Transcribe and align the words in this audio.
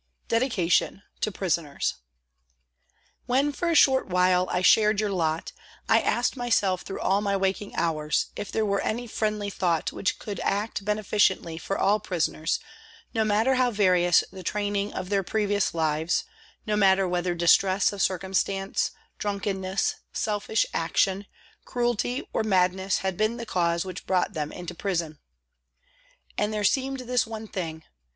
DEDICATION 0.29 1.03
TO 1.19 1.31
PRISONERS 1.31 1.97
WHEN, 3.27 3.51
for 3.51 3.69
a 3.69 3.75
short 3.75 4.07
while, 4.07 4.49
I 4.49 4.63
shared 4.63 4.99
your 4.99 5.11
lot, 5.11 5.51
I 5.87 6.01
asked 6.01 6.35
myself 6.35 6.81
through 6.81 7.01
all 7.01 7.21
my 7.21 7.37
waking 7.37 7.75
hours 7.75 8.31
if 8.35 8.51
there 8.51 8.65
were 8.65 8.81
any 8.81 9.05
friendly 9.05 9.51
thought 9.51 9.91
which 9.91 10.17
could 10.17 10.39
act 10.39 10.83
beneficently 10.83 11.59
for 11.59 11.77
all 11.77 11.99
prisoners, 11.99 12.59
no 13.13 13.23
matter 13.23 13.53
how 13.53 13.69
various 13.69 14.23
the 14.31 14.41
training 14.41 14.91
of 14.91 15.09
their 15.09 15.21
previous 15.21 15.71
lives, 15.71 16.23
no 16.65 16.75
matter 16.75 17.07
whether 17.07 17.35
distress 17.35 17.93
of 17.93 18.01
circumstance, 18.01 18.89
drunkenness, 19.19 19.97
selfish 20.11 20.65
action, 20.73 21.27
cruelty, 21.63 22.27
or 22.33 22.41
madness 22.41 22.97
had 23.05 23.17
been 23.17 23.37
the 23.37 23.45
cause 23.45 23.85
which 23.85 24.07
brought 24.07 24.33
them 24.33 24.51
into 24.51 24.73
prison. 24.73 25.19
And 26.39 26.51
there 26.51 26.63
seemed 26.63 27.01
this 27.01 27.27
one 27.27 27.47
thing. 27.47 27.83